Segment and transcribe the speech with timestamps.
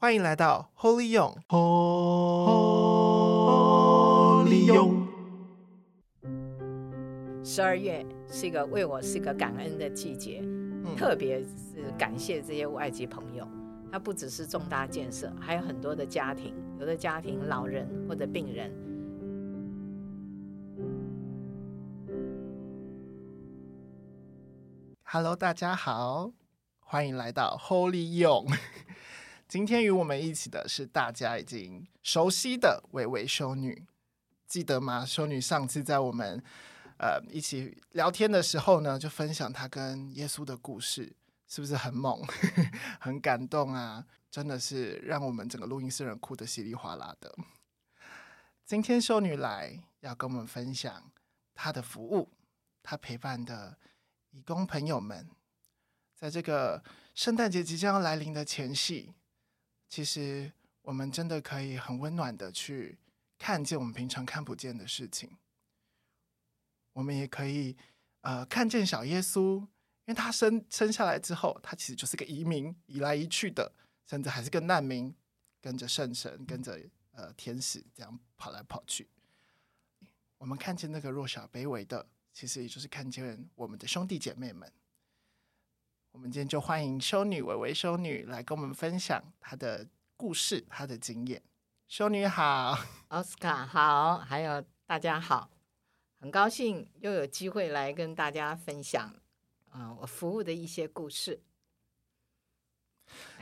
[0.00, 1.66] 欢迎来到 Holy 用，Holy
[4.66, 5.08] 勇。
[7.42, 13.44] 十二月是一个为我是一个感恩的季节，嗯、特别是感谢这些外籍朋友。
[13.90, 18.72] 它不只是重大建设，还有很多的家庭，有的家庭老人或者病人。
[25.02, 26.30] Hello，大家好，
[26.78, 28.46] 欢迎来到 Holy 勇。
[29.48, 33.82] 今天与我们一起的是大家已经熟悉的薇薇修女，
[34.46, 35.06] 记得吗？
[35.06, 36.38] 修女上次在我们
[36.98, 41.16] 呃一起聊天的时候呢，就分享她跟耶稣的故事，
[41.46, 42.22] 是不是很猛、
[43.00, 44.04] 很感动啊？
[44.30, 47.34] 真的是让我们整个录音室人哭得稀里哗啦的。
[48.66, 51.10] 今天修女来要跟我们分享
[51.54, 52.28] 她的服务，
[52.82, 53.78] 她陪伴的
[54.30, 55.26] 义工朋友们，
[56.14, 59.14] 在这个圣诞节即将要来临的前夕。
[59.88, 60.52] 其实，
[60.82, 62.98] 我们真的可以很温暖的去
[63.38, 65.36] 看见我们平常看不见的事情。
[66.92, 67.76] 我们也可以，
[68.20, 69.68] 呃，看见小耶稣，因
[70.06, 73.72] 为他生生下来之后，他其实就是个移民，移来移去的，
[74.06, 75.14] 甚至还是个难民，
[75.60, 76.78] 跟着圣神，跟着
[77.12, 79.08] 呃天使这样跑来跑去。
[80.36, 84.70] 我们看见那个弱小卑微的，其实也就是看见我们的兄弟姐妹们。
[86.12, 91.42] 我们今天就欢迎修女维维修女来跟我们分享她的故事、她的经验。
[91.86, 92.78] 修女好，
[93.08, 95.50] 奥斯卡好，还有大家好，
[96.20, 99.14] 很高兴又有机会来跟大家分享
[99.70, 101.40] 啊、呃，我服务的一些故事。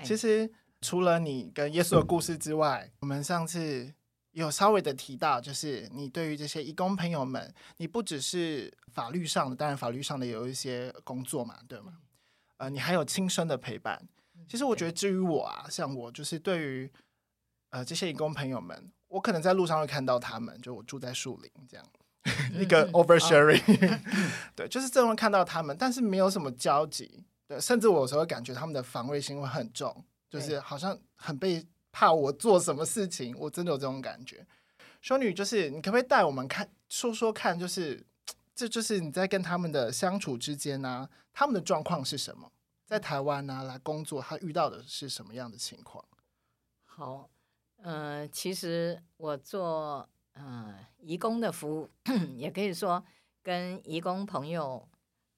[0.05, 0.51] 其实
[0.81, 3.93] 除了你跟耶稣的故事之外，我们上次
[4.33, 11.99] 有稍微的提到，就是你对于这些义工朋友们，你不只是法律上的，当然法律上的有一些工作嘛，对吗？
[12.59, 14.09] 呃，你还有亲身的陪伴。
[14.49, 16.91] 其实我觉得，至于我啊，像我就是对于
[17.71, 21.87] 呃这些义工朋友们，我可能在路上会看到他们，就我住在树林这样，
[22.55, 23.61] 那个 oversharing，
[24.55, 34.47] 对，就是这种看到他们，但是没有什么交集，对，甚至我有时候感觉他们的防卫心会很重，就是好像很被怕我做什么事情，我真的有这种感觉。
[35.03, 38.07] 修女，就是你可不可以带我们看说说看，就是。
[38.57, 42.51] 这就是你在跟他们的相处之间呢、他们的状况是什么？
[42.87, 46.03] 在台湾呢、来工作，他遇到的是什么样的情况？
[46.85, 47.29] 好，
[47.83, 51.91] 呃，其实我做、呃、移工的服务，
[52.35, 53.05] 也可以说
[53.43, 54.89] 跟移工朋友、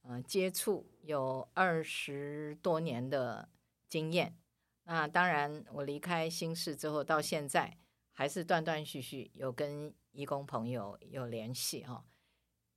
[0.02, 3.48] 呃、接触有二十多年的
[3.88, 4.36] 经验。
[4.84, 7.76] 那当然，我离开新市之后到现在，
[8.12, 12.04] 还是断断续续有跟移工朋友有联系哈。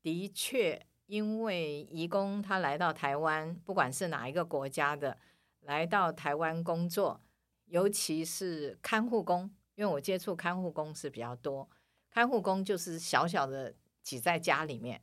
[0.01, 5.17] 的确，因为移工他来到台湾，不管是哪一个国家的，
[5.61, 7.21] 来到台湾工作，
[7.65, 11.69] 尤其是看护工，因为我接触看护工是比较多。
[12.09, 15.01] 看护工就是小小的挤在家里面，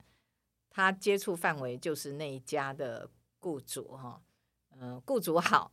[0.68, 3.08] 他接触范围就是那一家的
[3.38, 4.20] 雇主哈，
[4.70, 5.72] 嗯、呃，雇主好，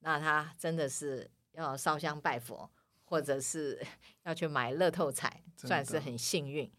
[0.00, 2.68] 那他真的是要烧香拜佛，
[3.04, 3.80] 或者是
[4.24, 6.70] 要去买乐透彩，算是很幸运。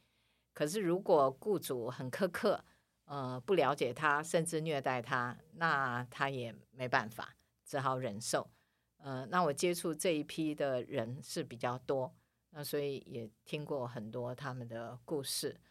[0.57, 2.65] 可是，如果雇主很苛刻，
[3.05, 8.49] 呃，不了解他，甚至虐待他，那他也没办法，只好忍受。
[8.97, 12.11] 呃，那我接触这一批的人是比较多，
[12.49, 15.61] 那所以也听过很多他们的故事。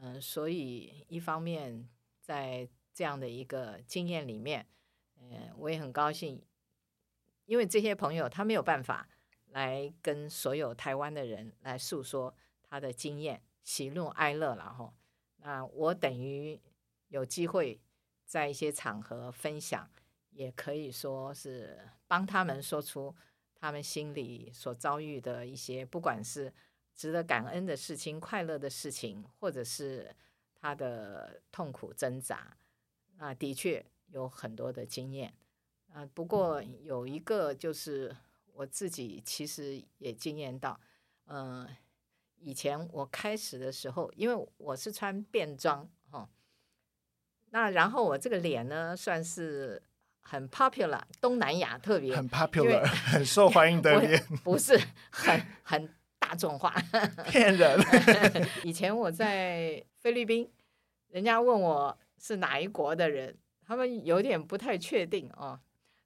[0.00, 1.88] 嗯、呃，所以一方面
[2.20, 4.66] 在这样的一个经验里面，
[5.20, 6.44] 呃，我也很高兴，
[7.44, 9.08] 因为这些朋友他没有办法
[9.50, 13.40] 来跟所有台湾的人来诉说他的经验。
[13.62, 14.92] 喜怒哀乐了哈，
[15.36, 16.60] 那我等于
[17.08, 17.80] 有机会
[18.26, 19.90] 在一些场合分享，
[20.30, 23.14] 也可以说是帮他们说出
[23.54, 26.52] 他们心里所遭遇的一些，不管是
[26.94, 30.14] 值得感恩的事情、快乐的事情，或者是
[30.54, 32.56] 他的痛苦挣扎。
[33.16, 35.32] 那的确有很多的经验
[35.92, 38.16] 啊，不过有一个就是
[38.52, 40.80] 我自己其实也经验到，
[41.26, 41.68] 嗯、
[42.42, 46.28] 以前我开始的时候，因为我是穿便装哦，
[47.50, 49.80] 那然后我这个脸呢算是
[50.20, 54.78] 很 popular，东南亚特别很 popular， 很受欢迎的脸，不是
[55.10, 56.74] 很很大众化，
[57.30, 57.78] 骗人。
[58.64, 60.50] 以前我在菲律宾，
[61.08, 65.60] 人家问我是哪一国的人，他们有点不太确定哦。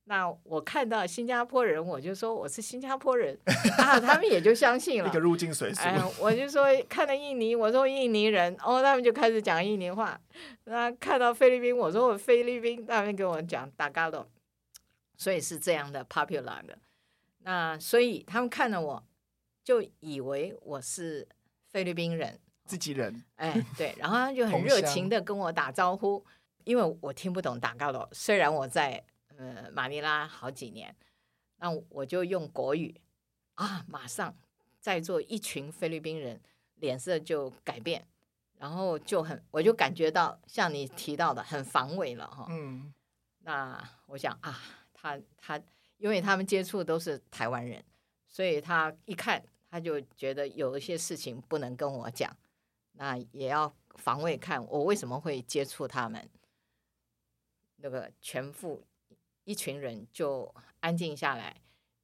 [0.08, 3.37] 那我看到新加坡人，我就说我是新加坡人
[3.76, 5.08] 啊，他们也就相信了。
[5.08, 5.82] 一个入境随俗。
[5.82, 10.20] 哎，我就说看到印尼，我说印尼人，哦，他们就开始讲印尼话。
[10.64, 14.26] 那看到菲律宾，我说我菲律宾，他们跟我讲 Tagalog，
[15.17, 16.79] 所以是这样的 popular 的。
[17.41, 19.05] 那所以他们看了我，
[19.64, 21.26] 就以为我是
[21.73, 23.25] 菲律宾人，自己人。
[23.35, 26.25] 哎，对，然后他就很热情的跟我打招呼，
[26.62, 29.03] 因为我听不懂达嘎罗，虽然我在
[29.36, 30.94] 呃马尼拉好几年，
[31.56, 33.00] 那我就用国语
[33.54, 34.36] 啊，马上
[34.80, 36.40] 在座一群菲律宾人
[36.76, 38.06] 脸色就改变，
[38.58, 42.46] 然后就很，我就感觉到像你提到的很防卫了哈。
[42.50, 42.92] 嗯，
[43.40, 44.60] 那我想啊，
[44.92, 45.62] 他他。
[45.98, 47.82] 因为他们接触都是台湾人，
[48.28, 52.36] 所以他一看他就觉得有一些事情不能跟我讲，
[52.92, 56.28] 那也要防卫看我为什么会接触他们。
[57.76, 58.86] 那个全副
[59.46, 61.62] 一群人就安静下来，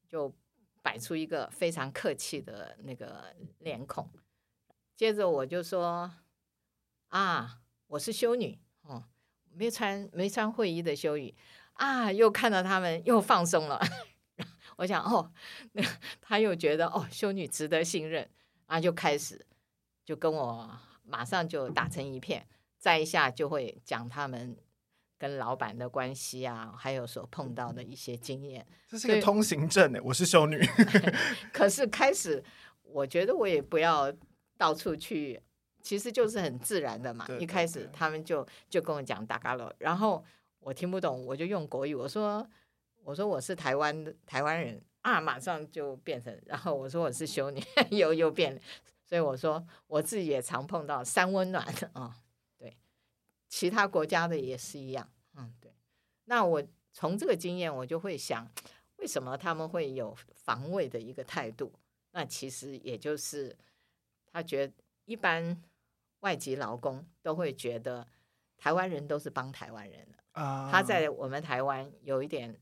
[0.09, 0.35] 就
[0.81, 4.09] 摆出一个非常客气的那个脸孔。
[4.97, 6.11] 接着我就说
[7.09, 9.05] ：“啊，我是修女哦，
[9.53, 11.35] 没穿没穿会衣的修女。”
[11.75, 12.13] 啊！
[12.13, 13.81] 又看到他们又放松了，
[14.77, 15.33] 我想哦，
[15.73, 15.83] 那
[16.21, 18.31] 他又觉得哦，修女值得信任，
[18.67, 19.45] 啊，就开始
[20.05, 22.47] 就跟我马上就打成一片，
[22.79, 24.55] 再一下就会讲他们
[25.23, 28.67] 跟老板的关系啊，还有所碰到的一些经验。
[28.89, 30.61] 这是个通行证呢，我是修女。
[31.55, 32.43] 可是开始
[32.83, 34.13] 我觉得我也不要
[34.59, 35.41] 到处去，
[35.81, 37.25] 其实就是很自然的嘛。
[37.27, 40.25] 对对对，一开始他们就就跟我讲达嘎罗，然后。
[40.65, 41.93] 我听不懂，我就用国语。
[41.93, 42.49] 我说
[43.03, 46.33] ：“我说我是台湾的台湾人啊，马上就变成。
[46.47, 47.61] 然后我说我是修女，
[47.91, 48.61] 又又变了。
[49.05, 52.15] 所以我说我自己也常碰到三温暖啊、
[53.53, 55.07] 其他国家的也是一样。
[55.35, 55.71] 嗯，对。
[56.25, 58.51] 那我从这个经验，我就会想，
[58.97, 61.71] 为什么他们会有防卫的一个态度？
[62.13, 63.55] 那其实也就是
[64.25, 64.73] 他觉得
[65.05, 65.63] 一般
[66.21, 68.09] 外籍劳工都会觉得
[68.57, 72.59] 台湾人都是帮台湾人的。”他在我们台湾有一点，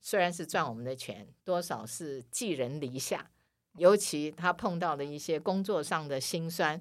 [0.00, 3.28] 虽然是赚我们的钱，多少是寄人篱下。
[3.74, 6.80] 尤其他碰到的一些工作上的辛酸，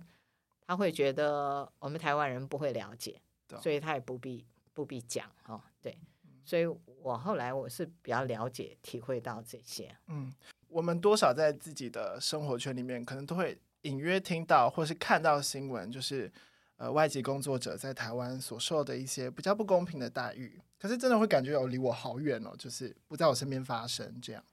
[0.62, 3.20] 他会觉得我们台湾人不会了解，
[3.62, 5.62] 所以他也不必不必讲哦。
[5.82, 5.98] 对，
[6.44, 6.66] 所以
[7.02, 9.96] 我后来我是比较了解、体会到这些。
[10.08, 10.34] 嗯，
[10.68, 16.32] 我们多少在自己的生活圈里面，可能都会隐约听到或是看到新闻，就是。
[16.80, 24.44] 呃，外籍工作者在台湾所受的一些比较不公平的待遇，可是真的会感觉有离我好远哦，就是不在我身边发生这样。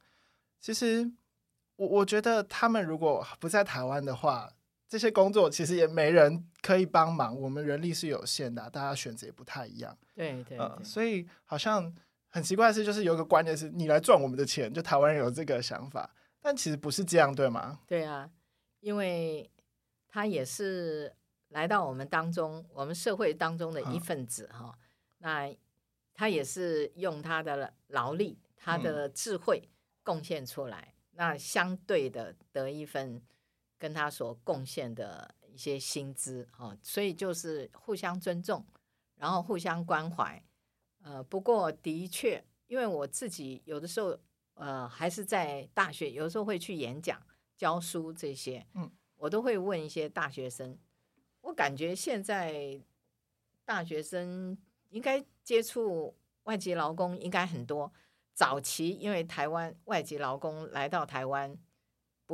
[0.58, 1.06] 其实
[1.76, 4.50] 我我觉得他们如果不在台湾的话，
[4.88, 7.38] 这些工作其实也没人可以帮忙。
[7.40, 9.96] 我们人力是有限的，大家选择也不太一样。
[10.14, 11.94] 对对，对，呃，所以好像
[12.28, 16.08] 很奇怪的是，就是有一个观念是你来赚我们的钱，就台湾人有这个想法，
[16.40, 17.81] 但其实不是这样，对吗？
[17.86, 18.31] 对啊，
[18.81, 19.50] 因为
[20.08, 21.14] 他也是。
[21.50, 24.75] 来到我们当中，我们社会当中的一份子哈、哦，
[25.19, 25.48] 那
[26.12, 29.62] 他也是用他的劳力、他的智慧
[30.02, 33.22] 贡献出来，嗯、那相对的得一份
[33.84, 38.64] 跟他所贡献的一些薪资哈，所以就是互相尊重，
[39.16, 40.42] 然后互相关怀。
[41.02, 44.19] 呃，不过的确，因为我自己有的时候
[44.54, 47.20] 呃还是在大学，有时候会去演讲、
[47.58, 50.78] 教书这些，嗯，我都会问一些大学生。
[51.42, 52.81] 我感觉现在
[53.66, 54.56] 大学生
[54.88, 57.92] 应该接触外籍劳工应该很多。
[58.32, 61.54] 早期因为台湾外籍劳工来到台湾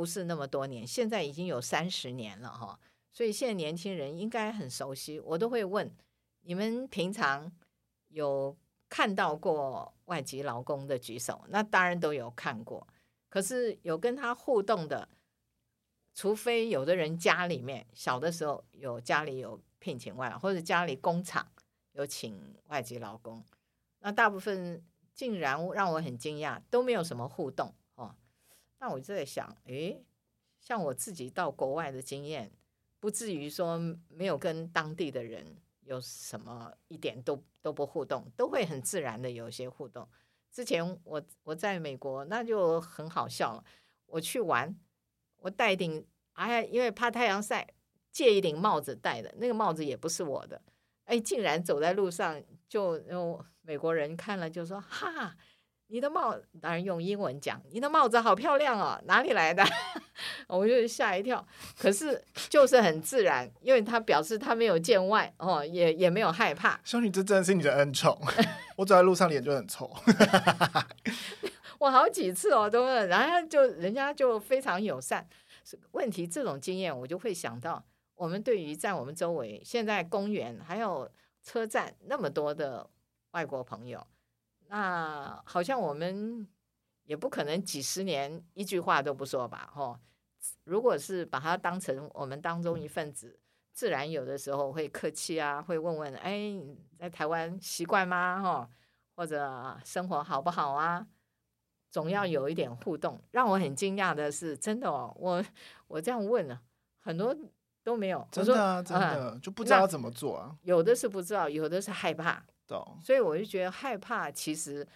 [0.01, 2.79] 不是那么多年，现在已经有三十年了哈，
[3.11, 5.19] 所以现在年轻人应该很熟悉。
[5.19, 5.95] 我都会问
[6.41, 7.51] 你们平常
[8.07, 8.57] 有
[8.89, 11.45] 看到过外籍劳工的举手？
[11.49, 12.87] 那当然都有看过，
[13.29, 15.07] 可是有跟他互动的。
[16.15, 21.47] 除非有的人家里面小的时候有家里有聘请外劳，或者家里工厂
[21.91, 23.45] 有请外籍劳工，
[23.99, 27.71] 那大部分竟然让我很惊讶，都没有什么互动。
[28.81, 30.03] 那我就在想，诶，
[30.59, 32.51] 像我自己到国外的经验，
[32.99, 40.09] 不至于说没有跟当地的人有什么一点都都不互动，都会很自然的有一些互动。
[40.51, 43.63] 之前我我在美国，那就很好笑了，
[44.07, 44.75] 我去玩。
[45.37, 47.67] 我戴顶，哎呀，因为怕太阳晒，
[48.11, 50.61] 借一顶帽子戴的，那个帽子也不是我的，
[51.05, 52.99] 哎，竟然走在路上，就
[53.61, 55.37] 美国人看了就说：“哈，
[55.91, 59.61] 你的帽，当然用英文讲，你的帽子好漂亮哦，哪里来的？”
[60.47, 61.45] 我就吓一跳，
[61.77, 66.79] 可是就是很自然，因为他表示他没有见外哦，也也没有害怕。
[66.85, 68.17] 修女，这真的是你的恩宠，
[68.77, 69.91] 我走在路上脸就很臭。
[71.77, 75.27] 我好几次哦，都问，然后就人家就非常友善。
[75.91, 77.83] 问题这种经验，我就会想到，
[78.15, 81.09] 我们对于在我们周围，现在公园还有
[81.43, 82.87] 车站那么多的
[83.31, 84.05] 外国朋友，
[84.71, 86.47] 那好像我们
[87.03, 89.99] 也不可能几十年一句话都不说吧，吼。
[90.63, 93.37] 如果是把他当成我们当中一份子，
[93.73, 96.53] 自然有的时候会客气啊，会问问，哎，
[96.97, 98.41] 在台湾习惯吗？
[98.41, 98.69] 哦，
[99.13, 101.05] 或者生活好不好啊？
[101.89, 103.21] 总要有一点互动。
[103.31, 105.43] 让我很惊讶的是，真的哦，我
[105.87, 106.61] 我这样问了
[107.01, 107.35] 很多
[107.83, 110.55] 都没有，真的啊，真的、嗯、就不知道怎么做啊。
[110.63, 112.41] 有的是不知道，有的是害怕。
[112.71, 112.97] 懂。
[113.03, 114.87] 所以我就觉得害怕，其实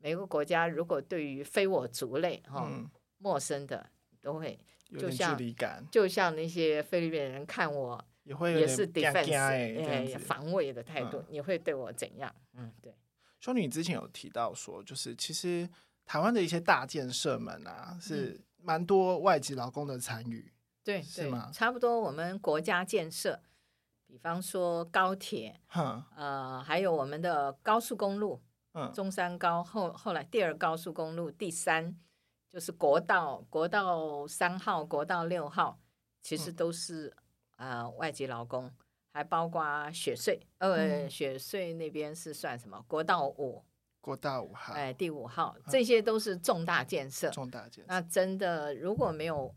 [0.00, 4.58] 每个国家如果对于非我族类哈、嗯、陌生的都会。
[4.98, 5.38] 就像
[5.90, 12.34] 就像那些菲律宾人看我也会也是 defense 哎防卫的态度，你会对我怎样？
[12.54, 12.94] 嗯，对。
[13.38, 15.68] 修女之前有提到说，就是其实
[16.06, 20.50] 台湾的一些大建设们啊，是蛮多外籍劳工的参与，
[20.82, 21.50] 对，是吗？
[21.52, 23.38] 差不多，我们国家建设，
[24.08, 25.60] 比方说高铁，
[26.16, 31.96] 呃，还有我们的高速公路，嗯，中山高后后来第二高速公路，第三。
[32.50, 35.78] 就是国道，国道三号、国道六号，
[36.22, 37.14] 其实都是
[37.56, 38.72] 啊、外籍劳工，
[39.12, 42.82] 还包括雪穗，呃，嗯、雪穗那边是算什么？
[42.88, 43.62] 国道五，
[44.00, 47.28] 国道五号，哎，第五号，这些都是重大建设。
[47.28, 47.86] 重大建设。
[47.86, 49.54] 那真的如果没有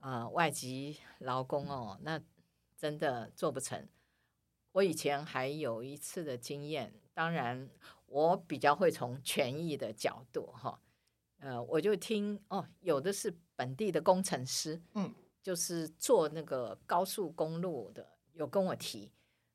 [0.00, 2.20] 啊、呃、外籍劳工哦，那
[2.82, 3.88] 真的做不成。
[4.72, 7.70] 我以前还有一次的经验，当然
[8.06, 10.80] 我比较会从权益的角度哈。
[11.38, 19.12] 呃，我就听哦，有的是本地的工程师，嗯，就是做那个高速公路的，有跟我提，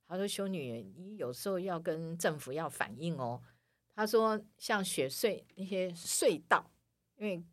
[0.08, 3.44] 他说：“修女，你有时候要跟政府要反映哦。”
[3.94, 6.72] 他说：“像雪隧那些隧道，
[7.18, 7.44] 因为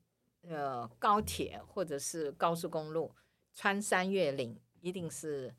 [0.43, 3.13] 呃高铁或者是高速公路
[3.53, 5.53] 穿山越岭，一定是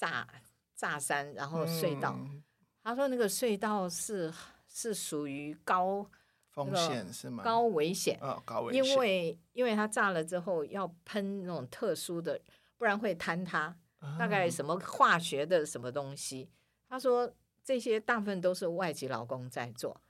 [0.00, 0.26] 炸
[0.74, 2.14] 炸山，然后隧道。
[2.18, 2.42] 嗯”
[2.82, 4.32] 他说：“那个隧道是
[4.68, 6.08] 是属于高。”
[6.52, 7.44] 风险是吗？
[7.44, 12.40] 高危险，哦，高危险，因为因为它炸了之后要喷那种特殊的，
[12.76, 13.76] 不然会坍塌。
[14.18, 16.50] 大概什么化学的什么东西？
[16.88, 17.30] 他说
[17.62, 20.00] 这些大部分都是外籍劳工在做，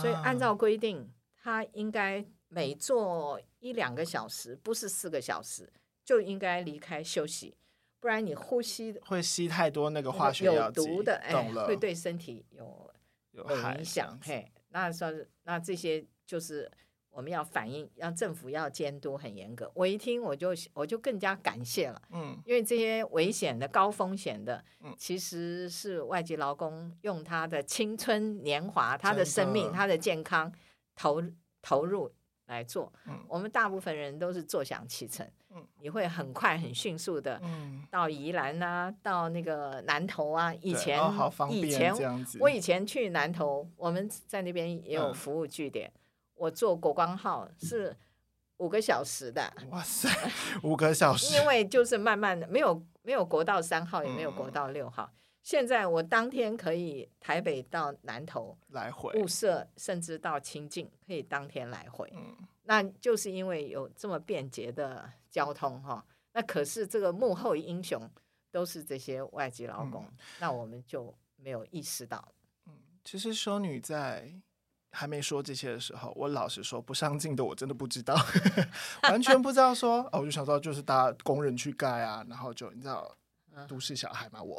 [0.00, 1.12] 所以按照规定，
[1.42, 5.72] 他应该每做一两个小时，不是四个小时，
[6.04, 7.56] 就应该离开休息，
[8.00, 11.34] 不然你呼吸会吸太多那个化学有毒的，哎，
[11.66, 12.90] 会对身体有
[13.32, 14.50] 有影响，嘿。
[14.70, 15.12] 那说，
[15.44, 16.70] 那这些就是
[17.10, 19.70] 我们要反映，让政府要监督很严格。
[19.74, 30.52] 我一听，我就我就更加感谢了，嗯，因为这些危险的、高风险的，嗯，其实是外籍劳工用他的青春年华、他的生命、他的健康
[30.94, 31.22] 投
[31.62, 32.12] 投入
[32.46, 32.92] 来做。
[33.06, 35.26] 嗯，我们大部分人都是坐享其成。
[35.50, 37.40] 嗯，你会很快、很迅速的
[37.90, 40.52] 到宜兰啊，到那个南投啊。
[40.60, 41.94] 以前，哦、以前
[42.38, 45.90] 我以前去南投，我们在那边也有服务据点。
[45.94, 46.00] 嗯、
[46.34, 47.96] 我坐国光号是
[48.58, 49.50] 五个小时的。
[49.70, 50.10] 哇塞，
[50.62, 51.34] 五个小时！
[51.40, 55.04] 因为就是慢慢的，没有没有国道三号，也没有国道六号。
[55.04, 62.12] 嗯、现在我当天可以台北到南投来回，雾社甚至到清境可以当天来回。
[62.14, 65.10] 嗯，那就是因为有这么便捷的。
[65.30, 68.10] 交通哈，那可是这个幕后英雄
[68.50, 72.32] 都是这些外籍劳工，嗯、那我们就没有意识到。
[72.66, 72.72] 嗯，
[73.04, 74.32] 其实修女在
[74.90, 78.16] 还没说这些的时候，我老实说不上进的我真的不知道，
[79.04, 83.16] 完全不知道说哦，我就想到就是大家工人去盖啊，然后就你知道，
[83.68, 84.56] 都市小孩嘛我，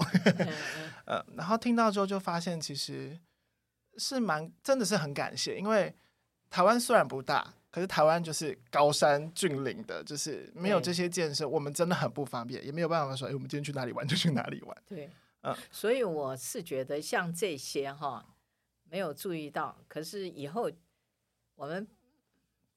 [1.05, 3.19] 呃，然后听到之后就发现其实
[3.97, 5.95] 是蛮真的是很感谢，因为
[6.49, 7.53] 台湾虽然不大。
[7.71, 14.83] 可是台湾就是高山峻岭的，就是没有这些建设，我们真的很不方便，也没有办法说，哎，我们今天去哪里玩就去哪里玩。
[14.87, 15.07] 对，
[15.43, 18.35] 嗯，所以我是觉得像这些哈，
[18.85, 20.71] 没有注意到，可是以后
[21.53, 21.87] 我们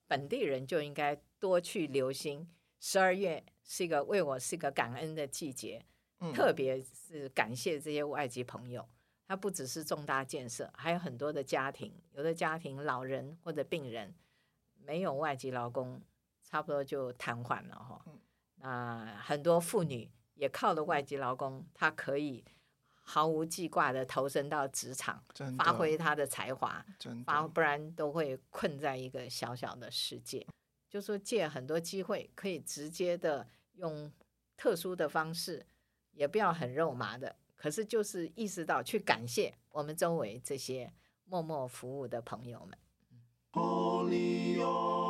[0.07, 2.47] 本地人就应该多去留心。
[2.79, 5.83] 十二月是一个为我是一个感恩的季节，
[6.21, 8.87] 嗯，特别是感谢这些外籍朋友，
[9.27, 14.13] 他不只是重大建设，还有很多的家庭，有的家庭老人或者病人。
[14.85, 16.01] 没有外籍劳工，
[16.43, 18.05] 差不多就瘫痪了哈。
[18.57, 22.45] 那很多妇女也靠了外籍劳工，她可以
[23.03, 25.23] 毫无记挂的投身到职场，
[25.59, 26.85] 发挥她的才华，
[27.25, 30.47] 发不然都会困在一个小小的世界。
[30.89, 34.13] 就说借很多机会，可以直接的用
[34.57, 35.67] 特殊的方式，
[36.13, 40.93] 也不要很肉麻的，可是就是意识到去感谢我们周围这些
[41.25, 42.79] 默默服务的朋友们。
[44.03, 45.02] only